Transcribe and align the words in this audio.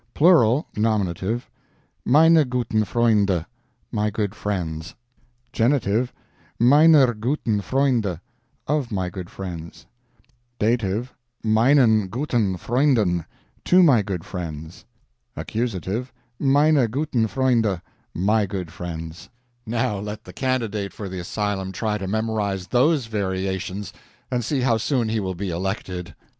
PLURAL 0.15 0.65
N. 0.75 1.41
MeinE 2.05 2.43
gutEN 2.49 2.85
FreundE, 2.85 3.45
my 3.91 4.09
good 4.09 4.33
friends. 4.33 4.95
G. 5.53 5.63
MeinER 6.59 7.13
gutEN 7.13 7.61
FreundE, 7.61 8.19
of 8.65 8.91
my 8.91 9.11
good 9.11 9.29
friends. 9.29 9.85
D. 10.57 10.75
MeinEN 11.43 12.07
gutEN 12.09 12.57
FreundEN, 12.57 13.25
to 13.65 13.83
my 13.83 14.01
good 14.01 14.23
friends. 14.23 14.85
A. 15.35 15.45
MeinE 15.45 16.87
gutEN 16.89 17.27
FreundE, 17.27 17.81
my 18.15 18.45
good 18.47 18.71
friends. 18.73 19.29
Now 19.67 19.99
let 19.99 20.23
the 20.23 20.33
candidate 20.33 20.93
for 20.93 21.09
the 21.09 21.19
asylum 21.19 21.71
try 21.71 21.99
to 21.99 22.07
memorize 22.07 22.69
those 22.69 23.05
variations, 23.05 23.93
and 24.31 24.43
see 24.43 24.61
how 24.61 24.77
soon 24.77 25.09
he 25.09 25.19
will 25.19 25.35
be 25.35 25.51
elected. 25.51 26.15